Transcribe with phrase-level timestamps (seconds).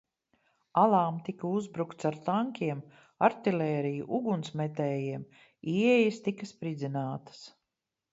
[0.83, 2.81] Alām tika uzbrukts ar tankiem,
[3.27, 5.27] artilēriju, ugunsmetējiem,
[5.75, 7.43] ieejas tika spridzinātas.